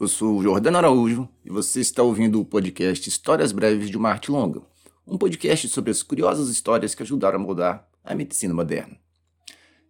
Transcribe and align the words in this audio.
Eu 0.00 0.08
sou 0.08 0.38
o 0.38 0.42
Jordano 0.42 0.78
Araújo 0.78 1.28
e 1.44 1.50
você 1.50 1.78
está 1.78 2.02
ouvindo 2.02 2.40
o 2.40 2.44
podcast 2.44 3.06
Histórias 3.06 3.52
Breves 3.52 3.90
de 3.90 3.98
uma 3.98 4.08
Arte 4.08 4.30
Longa, 4.30 4.62
um 5.06 5.18
podcast 5.18 5.68
sobre 5.68 5.90
as 5.90 6.02
curiosas 6.02 6.48
histórias 6.48 6.94
que 6.94 7.02
ajudaram 7.02 7.38
a 7.38 7.42
moldar 7.42 7.86
a 8.02 8.14
medicina 8.14 8.54
moderna. 8.54 8.96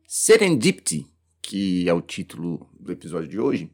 Serendipity, 0.09 1.07
que 1.41 1.89
é 1.89 1.95
o 1.95 2.01
título 2.01 2.69
do 2.81 2.91
episódio 2.91 3.29
de 3.29 3.39
hoje, 3.39 3.71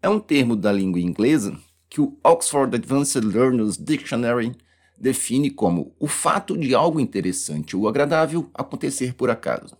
é 0.00 0.08
um 0.08 0.20
termo 0.20 0.54
da 0.54 0.70
língua 0.70 1.00
inglesa 1.00 1.58
que 1.88 2.00
o 2.00 2.16
Oxford 2.22 2.72
Advanced 2.76 3.24
Learners 3.24 3.76
Dictionary 3.76 4.54
define 4.96 5.50
como 5.50 5.92
o 5.98 6.06
fato 6.06 6.56
de 6.56 6.72
algo 6.72 7.00
interessante 7.00 7.76
ou 7.76 7.88
agradável 7.88 8.48
acontecer 8.54 9.14
por 9.14 9.28
acaso. 9.28 9.76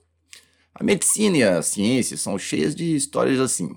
A 0.74 0.82
medicina 0.82 1.36
e 1.36 1.44
a 1.44 1.62
ciência 1.62 2.16
são 2.16 2.36
cheias 2.36 2.74
de 2.74 2.96
histórias 2.96 3.38
assim, 3.38 3.76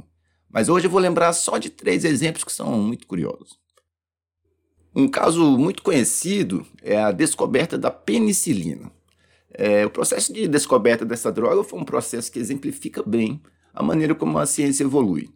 mas 0.54 0.70
hoje 0.70 0.86
eu 0.86 0.92
vou 0.92 1.00
lembrar 1.00 1.34
só 1.34 1.58
de 1.58 1.72
três 1.72 2.06
exemplos 2.06 2.44
que 2.44 2.52
são 2.54 2.80
muito 2.80 3.08
curiosos. 3.08 3.58
Um 4.96 5.08
caso 5.08 5.58
muito 5.58 5.82
conhecido 5.82 6.64
é 6.84 6.96
a 6.96 7.12
descoberta 7.12 7.76
da 7.76 7.90
penicilina. 7.90 8.92
É, 9.52 9.84
o 9.84 9.90
processo 9.90 10.32
de 10.32 10.48
descoberta 10.48 11.04
dessa 11.04 11.32
droga 11.32 11.64
foi 11.64 11.80
um 11.80 11.84
processo 11.84 12.32
que 12.32 12.38
exemplifica 12.38 13.02
bem 13.02 13.42
a 13.74 13.82
maneira 13.82 14.14
como 14.14 14.38
a 14.38 14.46
ciência 14.46 14.84
evolui. 14.84 15.32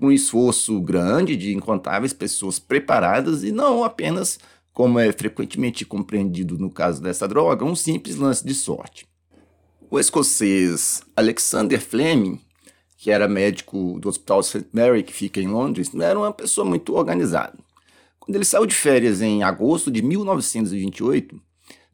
Um 0.00 0.12
esforço 0.12 0.78
grande 0.82 1.34
de 1.34 1.54
incontáveis 1.54 2.12
pessoas 2.12 2.58
preparadas 2.58 3.42
e 3.42 3.50
não 3.50 3.82
apenas, 3.82 4.38
como 4.70 4.98
é 4.98 5.10
frequentemente 5.10 5.86
compreendido 5.86 6.58
no 6.58 6.70
caso 6.70 7.02
dessa 7.02 7.26
droga, 7.26 7.64
um 7.64 7.74
simples 7.74 8.16
lance 8.16 8.44
de 8.44 8.52
sorte. 8.52 9.08
O 9.90 9.98
escocês 9.98 11.02
Alexander 11.16 11.80
Fleming 11.80 12.38
que 12.98 13.12
era 13.12 13.28
médico 13.28 13.98
do 14.00 14.08
Hospital 14.08 14.42
St. 14.42 14.66
Mary, 14.72 15.04
que 15.04 15.12
fica 15.12 15.40
em 15.40 15.46
Londres, 15.46 15.92
não 15.92 16.04
era 16.04 16.18
uma 16.18 16.32
pessoa 16.32 16.64
muito 16.64 16.94
organizada. 16.94 17.56
Quando 18.18 18.34
ele 18.34 18.44
saiu 18.44 18.66
de 18.66 18.74
férias 18.74 19.22
em 19.22 19.44
agosto 19.44 19.88
de 19.88 20.02
1928, 20.02 21.40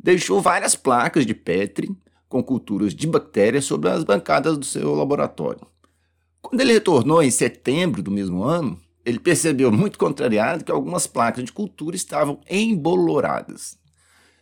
deixou 0.03 0.41
várias 0.41 0.75
placas 0.75 1.27
de 1.27 1.35
Petri 1.35 1.95
com 2.27 2.43
culturas 2.43 2.95
de 2.95 3.07
bactérias 3.07 3.67
sobre 3.67 3.91
as 3.91 4.03
bancadas 4.03 4.57
do 4.57 4.65
seu 4.65 4.95
laboratório. 4.95 5.61
Quando 6.41 6.63
ele 6.63 6.73
retornou 6.73 7.23
em 7.23 7.31
setembro 7.31 8.03
do 8.03 8.11
mesmo 8.11 8.43
ano, 8.43 8.81
ele 9.05 9.19
percebeu, 9.19 9.71
muito 9.71 9.99
contrariado, 9.99 10.65
que 10.65 10.73
algumas 10.73 11.07
placas 11.07 11.45
de 11.45 11.53
cultura 11.53 11.95
estavam 11.95 12.41
emboloradas. 12.49 13.77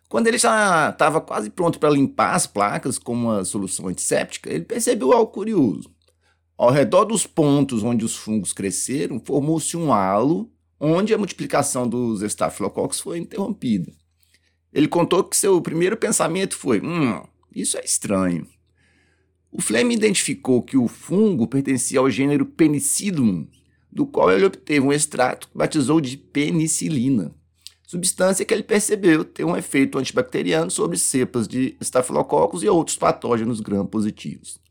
Quando 0.08 0.28
ele 0.28 0.38
já 0.38 0.90
estava 0.90 1.20
quase 1.20 1.50
pronto 1.50 1.80
para 1.80 1.90
limpar 1.90 2.36
as 2.36 2.46
placas 2.46 2.98
com 2.98 3.12
uma 3.12 3.44
solução 3.44 3.88
antisséptica, 3.88 4.48
ele 4.48 4.64
percebeu 4.64 5.12
algo 5.12 5.32
curioso. 5.32 5.90
Ao 6.62 6.70
redor 6.70 7.06
dos 7.06 7.26
pontos 7.26 7.82
onde 7.82 8.04
os 8.04 8.14
fungos 8.14 8.52
cresceram, 8.52 9.18
formou-se 9.18 9.76
um 9.76 9.92
halo 9.92 10.48
onde 10.78 11.12
a 11.12 11.18
multiplicação 11.18 11.88
dos 11.88 12.22
estafilococcus 12.22 13.00
foi 13.00 13.18
interrompida. 13.18 13.92
Ele 14.72 14.86
contou 14.86 15.24
que 15.24 15.36
seu 15.36 15.60
primeiro 15.60 15.96
pensamento 15.96 16.56
foi: 16.56 16.80
hum, 16.80 17.20
isso 17.52 17.76
é 17.76 17.84
estranho. 17.84 18.46
O 19.50 19.60
Fleming 19.60 19.94
identificou 19.94 20.62
que 20.62 20.76
o 20.76 20.86
fungo 20.86 21.48
pertencia 21.48 21.98
ao 21.98 22.08
gênero 22.08 22.46
Penicillium, 22.46 23.48
do 23.90 24.06
qual 24.06 24.30
ele 24.30 24.44
obteve 24.44 24.86
um 24.86 24.92
extrato 24.92 25.48
que 25.48 25.58
batizou 25.58 26.00
de 26.00 26.16
penicilina, 26.16 27.34
substância 27.84 28.44
que 28.44 28.54
ele 28.54 28.62
percebeu 28.62 29.24
ter 29.24 29.44
um 29.44 29.56
efeito 29.56 29.98
antibacteriano 29.98 30.70
sobre 30.70 30.96
cepas 30.96 31.48
de 31.48 31.76
estafilococcus 31.80 32.62
e 32.62 32.68
outros 32.68 32.96
patógenos 32.96 33.58
gram-positivos. 33.58 34.61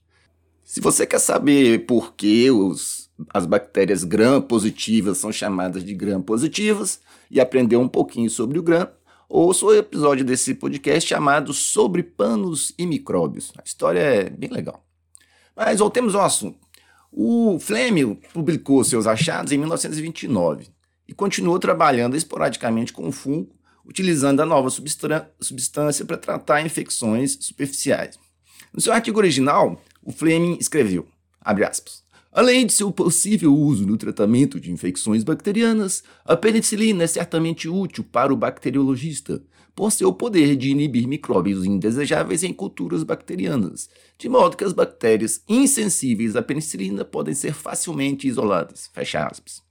Se 0.72 0.80
você 0.80 1.06
quer 1.06 1.20
saber 1.20 1.86
por 1.86 2.14
que 2.14 2.50
os, 2.50 3.10
as 3.34 3.46
bactérias 3.46 4.06
gram-positivas 4.06 5.18
são 5.18 5.30
chamadas 5.30 5.84
de 5.84 5.94
gram-positivas 5.94 7.02
e 7.30 7.42
aprender 7.42 7.76
um 7.76 7.90
pouquinho 7.90 8.30
sobre 8.30 8.58
o 8.58 8.64
gram, 8.64 8.88
ouça 9.28 9.66
o 9.66 9.76
episódio 9.76 10.24
desse 10.24 10.56
podcast 10.56 11.10
chamado 11.10 11.52
Sobre 11.52 12.02
Panos 12.02 12.72
e 12.78 12.88
Micróbios. 12.88 13.52
A 13.58 13.64
história 13.66 14.00
é 14.00 14.30
bem 14.30 14.50
legal. 14.50 14.82
Mas 15.54 15.80
voltemos 15.80 16.16
ao 16.16 16.24
assunto. 16.24 16.58
O 17.12 17.60
Fleming 17.60 18.22
publicou 18.34 18.82
seus 18.86 19.06
achados 19.06 19.52
em 19.52 19.58
1929 19.58 20.70
e 21.06 21.14
continuou 21.14 21.60
trabalhando 21.60 22.16
esporadicamente 22.16 22.94
com 22.94 23.10
o 23.10 23.12
fungo, 23.12 23.54
utilizando 23.86 24.40
a 24.40 24.46
nova 24.46 24.70
substância 24.70 26.06
para 26.06 26.16
tratar 26.16 26.66
infecções 26.66 27.38
superficiais. 27.42 28.18
No 28.74 28.80
seu 28.80 28.94
artigo 28.94 29.20
original, 29.20 29.78
o 30.04 30.12
Fleming 30.12 30.58
escreveu, 30.60 31.08
aspas, 31.42 32.04
Além 32.32 32.66
de 32.66 32.72
seu 32.72 32.90
possível 32.92 33.54
uso 33.54 33.86
no 33.86 33.98
tratamento 33.98 34.58
de 34.58 34.72
infecções 34.72 35.22
bacterianas, 35.22 36.02
a 36.24 36.38
penicilina 36.38 37.04
é 37.04 37.08
certamente 37.08 37.68
útil 37.68 38.06
para 38.10 38.34
o 38.34 38.38
bacteriologista, 38.38 39.44
por 39.76 39.92
seu 39.92 40.14
poder 40.14 40.56
de 40.56 40.70
inibir 40.70 41.08
micróbios 41.08 41.66
indesejáveis 41.66 42.44
em 42.44 42.54
culturas 42.54 43.04
bacterianas, 43.04 43.90
de 44.18 44.30
modo 44.30 44.56
que 44.56 44.64
as 44.64 44.72
bactérias 44.72 45.44
insensíveis 45.48 46.36
à 46.38 46.42
penicilina 46.42 47.04
podem 47.04 47.34
ser 47.34 47.54
facilmente 47.54 48.28
isoladas. 48.28 48.90
Fecha 48.94 49.26
aspas. 49.26 49.62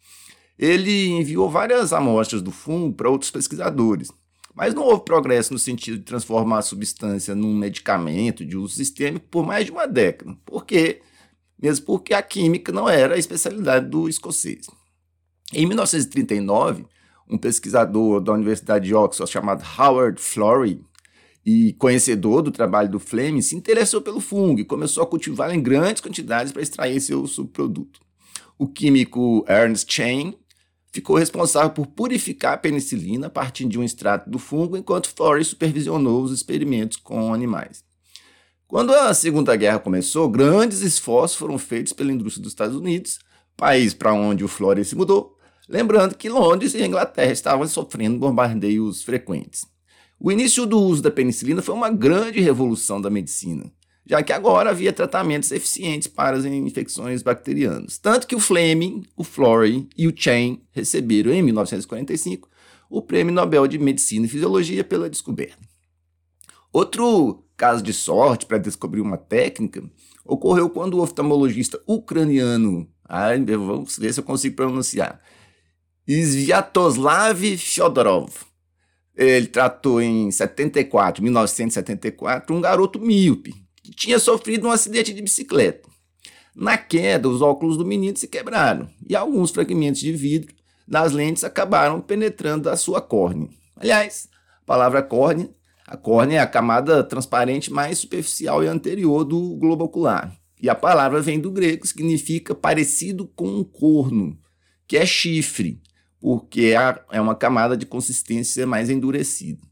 Ele 0.59 1.09
enviou 1.09 1.49
várias 1.49 1.95
amostras 1.95 2.43
do 2.43 2.51
fungo 2.51 2.95
para 2.95 3.09
outros 3.09 3.31
pesquisadores, 3.31 4.11
mas 4.55 4.75
não 4.75 4.83
houve 4.83 5.05
progresso 5.05 5.53
no 5.53 5.59
sentido 5.59 5.99
de 5.99 6.05
transformar 6.05 6.59
a 6.59 6.63
substância 6.63 7.35
num 7.35 7.55
medicamento 7.55 8.45
de 8.45 8.57
uso 8.57 8.75
sistêmico 8.75 9.27
por 9.29 9.47
mais 9.47 9.67
de 9.67 9.73
uma 9.73 9.87
década. 9.87 10.37
Por 10.45 10.65
quê? 10.65 11.01
Mesmo 11.61 11.87
porque 11.87 12.15
a 12.15 12.23
química 12.23 12.73
não 12.73 12.89
era 12.89 13.15
a 13.15 13.19
especialidade 13.19 13.89
do 13.89 14.09
escocês. 14.09 14.67
Em 15.53 15.67
1939, 15.67 16.87
um 17.29 17.39
pesquisador 17.39 18.21
da 18.21 18.33
Universidade 18.33 18.87
de 18.87 18.95
Oxford 18.95 19.31
chamado 19.31 19.65
Howard 19.79 20.21
Florey 20.21 20.83
e 21.45 21.73
conhecedor 21.75 22.43
do 22.43 22.51
trabalho 22.51 22.91
do 22.91 23.01
Fleming 23.01 23.43
se 23.43 23.57
interessou 23.57 24.03
pelo 24.03 24.21
fungo 24.21 24.61
e 24.61 24.65
começou 24.65 25.03
a 25.03 25.07
cultivá-lo 25.07 25.53
em 25.53 25.63
grandes 25.63 26.03
quantidades 26.03 26.53
para 26.53 26.63
extrair 26.63 27.01
seu 27.01 27.27
subproduto. 27.27 28.01
O 28.59 28.69
químico 28.69 29.45
Ernst 29.49 29.91
Chain 29.91 30.35
ficou 30.93 31.17
responsável 31.17 31.71
por 31.71 31.87
purificar 31.87 32.55
a 32.55 32.59
penicilina 32.59 33.29
a 33.29 33.31
partir 33.31 33.67
de 33.67 33.79
um 33.79 33.85
extrato 33.85 34.29
do 34.29 34.39
fungo, 34.39 34.77
enquanto 34.77 35.15
Flores 35.15 35.49
supervisionou 35.49 36.23
os 36.23 36.33
experimentos 36.33 36.97
com 36.97 37.33
animais. 37.33 37.85
Quando 38.67 38.95
a 38.95 39.13
Segunda 39.15 39.57
Guerra 39.57 39.79
começou, 39.79 40.29
grandes 40.29 40.81
esforços 40.81 41.37
foram 41.37 41.59
feitos 41.59 41.93
pela 41.93 42.13
indústria 42.13 42.43
dos 42.43 42.53
Estados 42.53 42.77
Unidos, 42.77 43.19
país 43.57 43.93
para 43.95 44.13
onde 44.13 44.45
o 44.45 44.49
Flores 44.49 44.89
se 44.89 44.97
mudou, 44.97 45.37
lembrando 45.69 46.15
que 46.15 46.29
Londres 46.29 46.75
e 46.75 46.85
Inglaterra 46.85 47.33
estavam 47.33 47.67
sofrendo 47.67 48.19
bombardeios 48.19 49.03
frequentes. 49.03 49.65
O 50.19 50.31
início 50.31 50.67
do 50.67 50.79
uso 50.79 51.03
da 51.03 51.11
penicilina 51.11 51.63
foi 51.63 51.75
uma 51.75 51.91
grande 51.91 52.41
revolução 52.41 53.01
da 53.01 53.11
medicina 53.11 53.73
já 54.07 54.23
que 54.23 54.33
agora 54.33 54.71
havia 54.71 54.93
tratamentos 54.93 55.51
eficientes 55.51 56.09
para 56.09 56.37
as 56.37 56.45
infecções 56.45 57.23
bacterianas. 57.23 57.99
Tanto 57.99 58.27
que 58.27 58.35
o 58.35 58.41
Fleming, 58.41 59.05
o 59.17 59.23
Florey 59.23 59.89
e 59.97 60.09
o 60.09 60.13
Chain 60.15 60.63
receberam, 60.73 61.33
em 61.33 61.43
1945, 61.43 62.49
o 62.89 63.01
Prêmio 63.01 63.33
Nobel 63.33 63.67
de 63.67 63.79
Medicina 63.79 64.27
e 64.27 64.29
Fisiologia 64.29 64.83
pela 64.83 65.09
descoberta. 65.09 65.59
Outro 66.73 67.45
caso 67.57 67.83
de 67.83 67.93
sorte 67.93 68.47
para 68.47 68.59
descobrir 68.59 69.01
uma 69.01 69.19
técnica 69.19 69.83
ocorreu 70.25 70.71
quando 70.71 70.95
o 70.95 71.03
oftalmologista 71.03 71.81
ucraniano, 71.87 72.89
ai, 73.09 73.39
vamos 73.45 73.99
ver 73.99 74.13
se 74.13 74.21
eu 74.21 74.25
consigo 74.25 74.57
pronunciar, 74.57 75.21
Sviatoslav 76.07 77.57
Fyodorov, 77.57 78.33
ele 79.15 79.47
tratou 79.47 80.01
em 80.01 80.31
74, 80.31 81.23
1974, 81.23 82.55
um 82.55 82.61
garoto 82.61 82.99
míope 82.99 83.55
tinha 83.97 84.19
sofrido 84.19 84.69
um 84.69 84.71
acidente 84.71 85.13
de 85.13 85.23
bicicleta. 85.23 85.89
Na 86.55 86.77
queda, 86.77 87.29
os 87.29 87.41
óculos 87.43 87.77
do 87.77 87.85
menino 87.85 88.17
se 88.17 88.29
quebraram 88.29 88.89
e 89.09 89.15
alguns 89.15 89.51
fragmentos 89.51 90.01
de 90.01 90.13
vidro 90.13 90.55
das 90.87 91.13
lentes 91.13 91.45
acabaram 91.45 92.01
penetrando 92.01 92.69
a 92.69 92.77
sua 92.77 93.01
córnea. 93.01 93.49
Aliás, 93.77 94.29
a 94.63 94.67
palavra 94.67 95.03
córnea, 95.03 95.49
a 95.87 95.97
córnea 95.97 96.39
é 96.39 96.41
a 96.41 96.47
camada 96.47 97.05
transparente 97.05 97.73
mais 97.73 97.99
superficial 97.99 98.63
e 98.65 98.67
anterior 98.67 99.25
do 99.25 99.57
globo 99.57 99.85
ocular. 99.85 100.37
E 100.61 100.69
a 100.69 100.75
palavra 100.75 101.23
vem 101.23 101.41
do 101.41 101.51
grego, 101.51 101.87
significa 101.87 102.55
parecido 102.55 103.27
com 103.29 103.49
um 103.49 103.65
corno, 103.65 104.39
que 104.87 104.97
é 104.97 105.07
chifre, 105.07 105.81
porque 106.21 106.75
é, 106.77 107.17
é 107.17 107.21
uma 107.21 107.35
camada 107.35 107.77
de 107.77 107.87
consistência 107.87 108.67
mais 108.67 108.91
endurecida. 108.91 109.70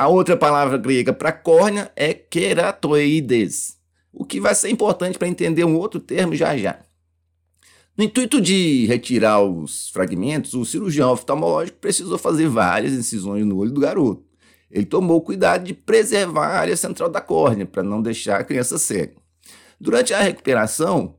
A 0.00 0.08
outra 0.08 0.34
palavra 0.34 0.78
grega 0.78 1.12
para 1.12 1.30
córnea 1.30 1.92
é 1.94 2.14
keratoides, 2.14 3.76
o 4.10 4.24
que 4.24 4.40
vai 4.40 4.54
ser 4.54 4.70
importante 4.70 5.18
para 5.18 5.28
entender 5.28 5.62
um 5.64 5.76
outro 5.76 6.00
termo 6.00 6.34
já 6.34 6.56
já. 6.56 6.78
No 7.94 8.04
intuito 8.04 8.40
de 8.40 8.86
retirar 8.86 9.42
os 9.42 9.90
fragmentos, 9.90 10.54
o 10.54 10.64
cirurgião 10.64 11.12
oftalmológico 11.12 11.76
precisou 11.80 12.16
fazer 12.16 12.48
várias 12.48 12.94
incisões 12.94 13.44
no 13.44 13.58
olho 13.58 13.72
do 13.72 13.80
garoto. 13.82 14.24
Ele 14.70 14.86
tomou 14.86 15.20
cuidado 15.20 15.64
de 15.64 15.74
preservar 15.74 16.46
a 16.46 16.60
área 16.60 16.78
central 16.78 17.10
da 17.10 17.20
córnea 17.20 17.66
para 17.66 17.82
não 17.82 18.00
deixar 18.00 18.40
a 18.40 18.44
criança 18.44 18.78
cega. 18.78 19.12
Durante 19.78 20.14
a 20.14 20.22
recuperação, 20.22 21.14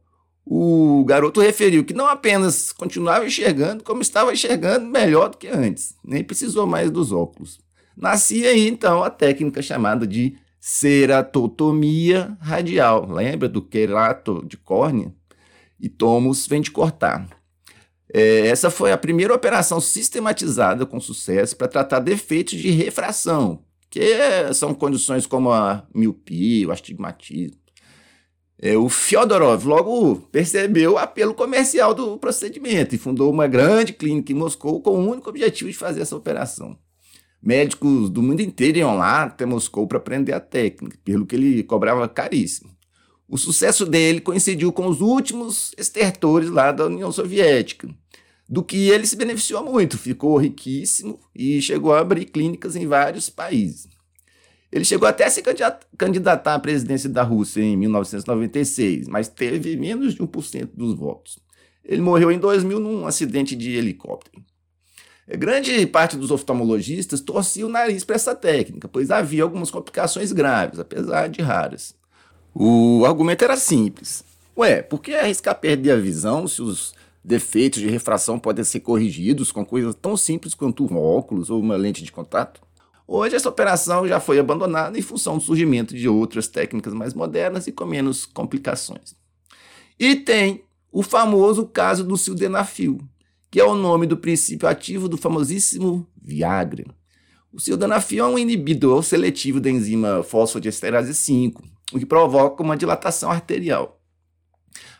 O 0.45 1.05
garoto 1.05 1.39
referiu 1.39 1.85
que 1.85 1.93
não 1.93 2.07
apenas 2.07 2.71
continuava 2.71 3.25
enxergando, 3.25 3.83
como 3.83 4.01
estava 4.01 4.33
enxergando 4.33 4.87
melhor 4.87 5.29
do 5.29 5.37
que 5.37 5.47
antes, 5.47 5.95
nem 6.03 6.23
precisou 6.23 6.65
mais 6.65 6.89
dos 6.89 7.11
óculos. 7.11 7.59
Nascia 7.95 8.49
aí 8.49 8.67
então 8.67 9.03
a 9.03 9.09
técnica 9.09 9.61
chamada 9.61 10.07
de 10.07 10.35
ceratotomia 10.59 12.37
radial. 12.39 13.09
Lembra 13.09 13.49
do 13.49 13.61
querato 13.61 14.45
de 14.45 14.57
córnea? 14.57 15.13
E 15.79 15.89
tomos 15.89 16.45
vem 16.45 16.61
de 16.61 16.69
cortar. 16.71 17.27
É, 18.13 18.47
essa 18.47 18.69
foi 18.69 18.91
a 18.91 18.97
primeira 18.97 19.33
operação 19.33 19.79
sistematizada 19.79 20.85
com 20.85 20.99
sucesso 20.99 21.55
para 21.55 21.67
tratar 21.67 21.99
defeitos 21.99 22.59
de 22.59 22.69
refração, 22.69 23.63
que 23.89 24.53
são 24.53 24.73
condições 24.73 25.25
como 25.25 25.51
a 25.51 25.87
miopia, 25.93 26.67
o 26.67 26.71
astigmatismo. 26.71 27.61
É, 28.61 28.77
o 28.77 28.87
Fyodorov 28.89 29.65
logo 29.65 30.15
percebeu 30.31 30.93
o 30.93 30.97
apelo 30.99 31.33
comercial 31.33 31.95
do 31.95 32.19
procedimento 32.19 32.93
e 32.93 32.97
fundou 32.97 33.31
uma 33.31 33.47
grande 33.47 33.91
clínica 33.91 34.31
em 34.31 34.35
Moscou 34.35 34.79
com 34.81 34.91
o 34.91 35.09
único 35.09 35.29
objetivo 35.29 35.71
de 35.71 35.77
fazer 35.77 36.01
essa 36.01 36.15
operação. 36.15 36.77
Médicos 37.41 38.09
do 38.09 38.21
mundo 38.21 38.41
inteiro 38.41 38.77
iam 38.77 38.95
lá 38.95 39.23
até 39.23 39.45
Moscou 39.45 39.87
para 39.87 39.97
aprender 39.97 40.33
a 40.33 40.39
técnica, 40.39 40.97
pelo 41.03 41.25
que 41.25 41.35
ele 41.35 41.63
cobrava 41.63 42.07
caríssimo. 42.07 42.69
O 43.27 43.37
sucesso 43.37 43.85
dele 43.85 44.21
coincidiu 44.21 44.71
com 44.71 44.85
os 44.87 45.01
últimos 45.01 45.73
estertores 45.77 46.49
lá 46.49 46.71
da 46.71 46.85
União 46.85 47.11
Soviética, 47.11 47.89
do 48.47 48.61
que 48.61 48.89
ele 48.89 49.07
se 49.07 49.15
beneficiou 49.15 49.63
muito, 49.63 49.97
ficou 49.97 50.37
riquíssimo 50.37 51.19
e 51.33 51.61
chegou 51.61 51.93
a 51.93 52.01
abrir 52.01 52.25
clínicas 52.25 52.75
em 52.75 52.85
vários 52.85 53.29
países. 53.29 53.89
Ele 54.71 54.85
chegou 54.85 55.07
até 55.07 55.25
a 55.25 55.29
se 55.29 55.41
candidatar 55.97 56.55
à 56.55 56.59
presidência 56.59 57.09
da 57.09 57.23
Rússia 57.23 57.61
em 57.61 57.75
1996, 57.75 59.07
mas 59.07 59.27
teve 59.27 59.75
menos 59.77 60.13
de 60.13 60.21
1% 60.21 60.69
dos 60.73 60.93
votos. 60.93 61.39
Ele 61.83 62.01
morreu 62.01 62.31
em 62.31 62.39
2000 62.39 62.79
num 62.79 63.07
acidente 63.07 63.55
de 63.55 63.71
helicóptero. 63.71 64.43
Grande 65.37 65.85
parte 65.87 66.17
dos 66.17 66.29
oftalmologistas 66.29 67.21
torcia 67.21 67.65
o 67.65 67.69
nariz 67.69 68.03
para 68.03 68.15
essa 68.15 68.35
técnica, 68.35 68.87
pois 68.87 69.09
havia 69.09 69.43
algumas 69.43 69.71
complicações 69.71 70.31
graves, 70.31 70.79
apesar 70.79 71.29
de 71.29 71.41
raras. 71.41 71.95
O 72.53 73.05
argumento 73.05 73.43
era 73.43 73.55
simples. 73.55 74.25
Ué, 74.57 74.81
por 74.81 75.01
que 75.01 75.13
arriscar 75.13 75.57
perder 75.59 75.91
a 75.91 75.95
visão 75.95 76.47
se 76.47 76.61
os 76.61 76.93
defeitos 77.23 77.79
de 77.79 77.87
refração 77.87 78.37
podem 78.37 78.65
ser 78.65 78.81
corrigidos 78.81 79.51
com 79.51 79.65
coisas 79.65 79.95
tão 79.95 80.17
simples 80.17 80.53
quanto 80.53 80.85
um 80.85 80.97
óculos 80.97 81.49
ou 81.49 81.61
uma 81.61 81.77
lente 81.77 82.03
de 82.03 82.11
contato? 82.11 82.61
Hoje 83.07 83.35
essa 83.35 83.49
operação 83.49 84.07
já 84.07 84.19
foi 84.19 84.37
abandonada 84.39 84.97
em 84.97 85.01
função 85.01 85.37
do 85.37 85.43
surgimento 85.43 85.95
de 85.95 86.09
outras 86.09 86.47
técnicas 86.47 86.93
mais 86.93 87.13
modernas 87.13 87.67
e 87.67 87.71
com 87.71 87.85
menos 87.85 88.25
complicações. 88.25 89.15
E 89.99 90.15
tem 90.15 90.63
o 90.91 91.01
famoso 91.01 91.65
caso 91.65 92.03
do 92.03 92.17
sildenafil, 92.17 92.99
que 93.51 93.59
é 93.59 93.65
o 93.65 93.75
nome 93.75 94.07
do 94.07 94.15
princípio 94.15 94.67
ativo 94.67 95.09
do 95.09 95.17
famosíssimo 95.17 96.07
Viagra. 96.19 96.85
O 97.51 97.59
sildenafil 97.59 98.23
é 98.23 98.27
um 98.27 98.39
inibidor 98.39 99.03
seletivo 99.03 99.59
da 99.59 99.69
enzima 99.69 100.23
fosfodiesterase 100.23 101.13
5, 101.13 101.61
o 101.91 101.99
que 101.99 102.05
provoca 102.05 102.63
uma 102.63 102.77
dilatação 102.77 103.29
arterial. 103.29 104.01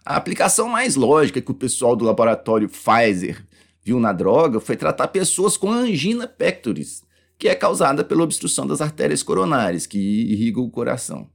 A 0.03 0.18
aplicação 0.18 0.68
mais 0.68 0.98
lógica 0.98 1.39
que 1.39 1.51
o 1.51 1.56
pessoal 1.56 1.95
do 1.95 2.03
laboratório 2.03 2.68
Pfizer 2.68 3.48
viu 3.81 4.01
na 4.01 4.12
droga 4.12 4.59
foi 4.59 4.75
tratar 4.75 5.07
pessoas 5.07 5.56
com 5.56 5.71
angina 5.71 6.27
pectoris, 6.27 7.04
que 7.38 7.47
é 7.47 7.56
causada 7.56 8.04
pela 8.04 8.24
obstrução 8.24 8.68
das 8.68 8.81
artérias 8.81 9.24
coronárias, 9.24 9.86
que 9.86 9.97
irrigam 9.97 10.63
o 10.63 10.69
coração. 10.69 11.30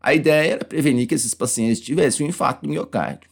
A 0.00 0.14
ideia 0.14 0.52
era 0.52 0.64
prevenir 0.64 1.08
que 1.08 1.14
esses 1.14 1.34
pacientes 1.34 1.80
tivessem 1.80 2.24
um 2.24 2.28
infarto 2.28 2.62
do 2.62 2.68
miocárdio. 2.68 3.29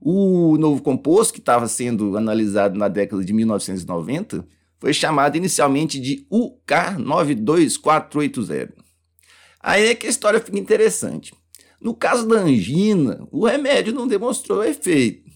O 0.00 0.56
novo 0.58 0.82
composto, 0.82 1.32
que 1.32 1.40
estava 1.40 1.66
sendo 1.68 2.16
analisado 2.16 2.76
na 2.78 2.88
década 2.88 3.24
de 3.24 3.32
1990, 3.32 4.44
foi 4.78 4.92
chamado 4.92 5.36
inicialmente 5.36 5.98
de 5.98 6.26
UK92480. 6.30 8.74
Aí 9.60 9.88
é 9.88 9.94
que 9.94 10.06
a 10.06 10.10
história 10.10 10.40
fica 10.40 10.58
interessante. 10.58 11.32
No 11.80 11.94
caso 11.94 12.26
da 12.26 12.36
angina, 12.36 13.26
o 13.30 13.46
remédio 13.46 13.92
não 13.92 14.06
demonstrou 14.06 14.64
efeito. 14.64 15.26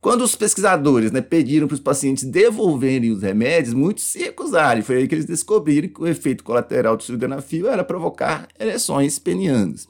Quando 0.00 0.22
os 0.22 0.36
pesquisadores 0.36 1.12
né, 1.12 1.22
pediram 1.22 1.66
para 1.66 1.76
os 1.76 1.80
pacientes 1.80 2.24
devolverem 2.24 3.10
os 3.10 3.22
remédios, 3.22 3.72
muitos 3.72 4.04
se 4.04 4.18
recusaram. 4.18 4.82
Foi 4.82 4.98
aí 4.98 5.08
que 5.08 5.14
eles 5.14 5.24
descobriram 5.24 5.88
que 5.88 6.02
o 6.02 6.06
efeito 6.06 6.44
colateral 6.44 6.94
do 6.94 7.02
sildenafil 7.02 7.70
era 7.70 7.82
provocar 7.82 8.46
ereções 8.58 9.18
penianas. 9.18 9.88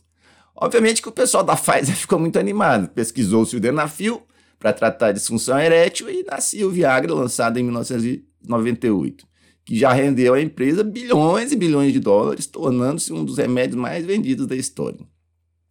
Obviamente 0.56 1.02
que 1.02 1.08
o 1.08 1.12
pessoal 1.12 1.42
da 1.42 1.56
Pfizer 1.56 1.96
ficou 1.96 2.18
muito 2.18 2.38
animado, 2.38 2.88
pesquisou 2.88 3.42
o 3.42 3.46
sildenafil 3.46 4.22
para 4.58 4.72
tratar 4.72 5.12
disfunção 5.12 5.58
erétil 5.58 6.08
e 6.08 6.24
nasceu 6.24 6.68
o 6.68 6.70
Viagra, 6.70 7.12
lançado 7.12 7.58
em 7.58 7.62
1998 7.62 9.26
que 9.64 9.78
já 9.78 9.92
rendeu 9.92 10.34
à 10.34 10.40
empresa 10.40 10.84
bilhões 10.84 11.50
e 11.50 11.56
bilhões 11.56 11.92
de 11.92 11.98
dólares, 11.98 12.46
tornando-se 12.46 13.12
um 13.12 13.24
dos 13.24 13.38
remédios 13.38 13.80
mais 13.80 14.04
vendidos 14.04 14.46
da 14.46 14.54
história. 14.54 15.00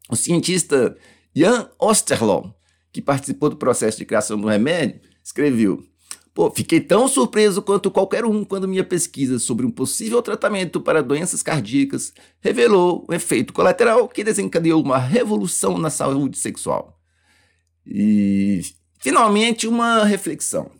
O 0.10 0.16
cientista 0.16 0.98
Jan 1.36 1.70
Osterloh, 1.80 2.54
que 2.92 3.02
participou 3.02 3.50
do 3.50 3.56
processo 3.56 4.00
de 4.00 4.06
criação 4.06 4.40
do 4.40 4.48
remédio, 4.48 5.00
escreveu: 5.24 5.84
Pô, 6.34 6.50
fiquei 6.50 6.80
tão 6.80 7.08
surpreso 7.08 7.62
quanto 7.62 7.92
qualquer 7.92 8.26
um 8.26 8.44
quando 8.44 8.68
minha 8.68 8.84
pesquisa 8.84 9.38
sobre 9.38 9.68
um 9.68 9.72
possível 9.72 10.20
tratamento 10.20 10.82
para 10.82 11.04
doenças 11.04 11.44
cardíacas 11.44 12.12
revelou 12.42 13.06
um 13.08 13.14
efeito 13.14 13.54
colateral 13.54 14.08
que 14.08 14.24
desencadeou 14.24 14.82
uma 14.82 14.98
revolução 14.98 15.78
na 15.78 15.92
saúde 15.92 16.40
sexual. 16.40 17.00
E, 17.86 18.62
finalmente, 19.00 19.68
uma 19.68 20.04
reflexão. 20.06 20.72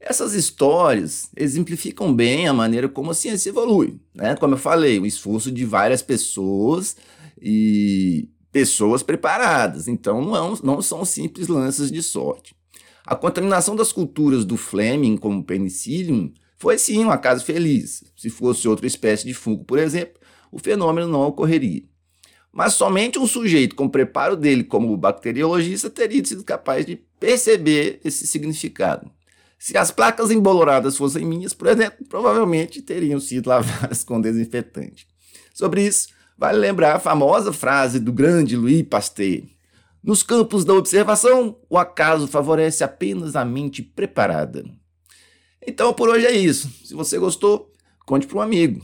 Essas 0.00 0.32
histórias 0.32 1.30
exemplificam 1.36 2.12
bem 2.12 2.48
a 2.48 2.52
maneira 2.52 2.88
como 2.88 3.12
a 3.12 3.14
ciência 3.14 3.50
evolui. 3.50 4.00
Né? 4.12 4.34
Como 4.34 4.54
eu 4.54 4.58
falei, 4.58 4.98
o 4.98 5.06
esforço 5.06 5.52
de 5.52 5.64
várias 5.64 6.02
pessoas 6.02 6.96
e 7.40 8.28
pessoas 8.50 9.04
preparadas. 9.04 9.86
Então, 9.86 10.20
não, 10.22 10.54
não 10.64 10.82
são 10.82 11.04
simples 11.04 11.46
lanças 11.46 11.92
de 11.92 12.02
sorte. 12.02 12.56
A 13.04 13.16
contaminação 13.16 13.74
das 13.74 13.92
culturas 13.92 14.44
do 14.44 14.56
Fleming 14.56 15.16
como 15.16 15.44
penicillium 15.44 16.32
foi 16.56 16.78
sim 16.78 17.04
um 17.04 17.10
acaso 17.10 17.44
feliz. 17.44 18.04
Se 18.16 18.28
fosse 18.28 18.68
outra 18.68 18.86
espécie 18.86 19.26
de 19.26 19.34
fungo, 19.34 19.64
por 19.64 19.78
exemplo, 19.78 20.20
o 20.52 20.58
fenômeno 20.58 21.08
não 21.08 21.22
ocorreria. 21.22 21.82
Mas 22.52 22.74
somente 22.74 23.18
um 23.18 23.26
sujeito 23.26 23.76
com 23.76 23.84
o 23.84 23.90
preparo 23.90 24.36
dele 24.36 24.64
como 24.64 24.96
bacteriologista 24.96 25.88
teria 25.88 26.24
sido 26.24 26.42
capaz 26.42 26.84
de 26.84 26.96
perceber 27.18 28.00
esse 28.04 28.26
significado. 28.26 29.10
Se 29.58 29.76
as 29.76 29.90
placas 29.90 30.30
emboloradas 30.30 30.96
fossem 30.96 31.24
minhas, 31.24 31.52
por 31.52 31.68
exemplo, 31.68 32.04
provavelmente 32.08 32.82
teriam 32.82 33.20
sido 33.20 33.48
lavadas 33.48 34.02
com 34.04 34.20
desinfetante. 34.20 35.06
Sobre 35.54 35.86
isso, 35.86 36.08
vale 36.36 36.58
lembrar 36.58 36.96
a 36.96 37.00
famosa 37.00 37.52
frase 37.52 38.00
do 38.00 38.12
grande 38.12 38.56
Louis 38.56 38.82
Pasteur: 38.82 39.42
Nos 40.02 40.22
campos 40.22 40.64
da 40.64 40.72
observação, 40.72 41.58
o 41.68 41.76
acaso 41.76 42.26
favorece 42.26 42.82
apenas 42.82 43.36
a 43.36 43.44
mente 43.44 43.82
preparada. 43.82 44.64
Então, 45.66 45.92
por 45.92 46.08
hoje 46.08 46.24
é 46.26 46.34
isso. 46.34 46.70
Se 46.84 46.94
você 46.94 47.18
gostou, 47.18 47.70
conte 48.06 48.26
para 48.26 48.38
um 48.38 48.40
amigo. 48.40 48.82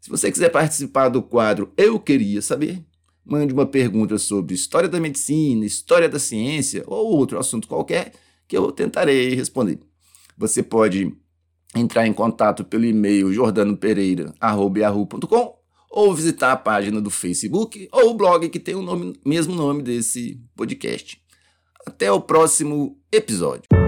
Se 0.00 0.10
você 0.10 0.30
quiser 0.30 0.50
participar 0.50 1.08
do 1.08 1.22
quadro 1.22 1.72
Eu 1.76 1.98
Queria 1.98 2.42
Saber, 2.42 2.84
mande 3.24 3.54
uma 3.54 3.66
pergunta 3.66 4.18
sobre 4.18 4.54
história 4.54 4.88
da 4.88 5.00
medicina, 5.00 5.64
história 5.64 6.08
da 6.08 6.18
ciência 6.18 6.84
ou 6.86 7.16
outro 7.16 7.38
assunto 7.38 7.66
qualquer 7.66 8.12
que 8.46 8.54
eu 8.56 8.70
tentarei 8.70 9.34
responder. 9.34 9.80
Você 10.36 10.62
pode 10.62 11.16
entrar 11.74 12.06
em 12.06 12.12
contato 12.12 12.62
pelo 12.64 12.84
e-mail 12.84 13.32
jordanopereira.com 13.32 15.57
ou 15.90 16.14
visitar 16.14 16.52
a 16.52 16.56
página 16.56 17.00
do 17.00 17.10
Facebook 17.10 17.88
ou 17.92 18.10
o 18.10 18.14
blog 18.14 18.48
que 18.48 18.58
tem 18.58 18.74
o 18.74 18.82
nome, 18.82 19.18
mesmo 19.24 19.54
nome 19.54 19.82
desse 19.82 20.40
podcast. 20.54 21.20
Até 21.86 22.12
o 22.12 22.20
próximo 22.20 22.98
episódio. 23.10 23.87